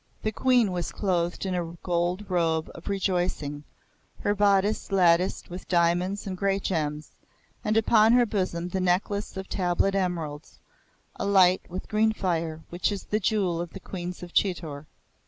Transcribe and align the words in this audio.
The 0.23 0.31
Queen 0.31 0.71
was 0.71 0.91
clothed 0.91 1.45
in 1.45 1.53
a 1.53 1.77
gold 1.83 2.25
robe 2.27 2.71
of 2.73 2.89
rejoicing, 2.89 3.63
her 4.21 4.33
bodice 4.33 4.91
latticed 4.91 5.51
with 5.51 5.67
diamonds 5.67 6.25
and 6.25 6.35
great 6.35 6.63
gems, 6.63 7.11
and 7.63 7.77
upon 7.77 8.13
her 8.13 8.25
bosom 8.25 8.69
the 8.69 8.81
necklace 8.81 9.37
of 9.37 9.47
table 9.47 9.95
emeralds, 9.95 10.57
alight 11.17 11.61
with 11.69 11.87
green 11.87 12.13
fire, 12.13 12.61
which 12.71 12.91
is 12.91 13.03
the 13.03 13.19
jewel 13.19 13.61
of 13.61 13.73
the 13.73 13.79
Queens 13.79 14.23
of 14.23 14.33
Chitor. 14.33 14.87